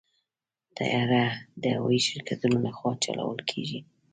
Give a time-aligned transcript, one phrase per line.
[0.77, 1.25] طیاره
[1.61, 3.79] د هوايي شرکتونو لخوا چلول کېږي.